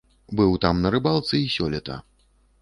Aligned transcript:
Быў 0.37 0.55
там 0.63 0.79
на 0.85 0.91
рыбалцы 0.95 1.35
і 1.43 1.53
сёлета. 1.57 1.99